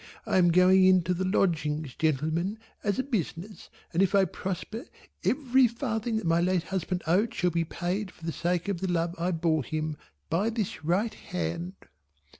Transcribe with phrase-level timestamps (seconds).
[0.25, 4.85] I am going into the Lodgings gentlemen as a business and if I prosper
[5.23, 8.91] every farthing that my late husband owed shall be paid for the sake of the
[8.91, 11.73] love I bore him, by this right hand."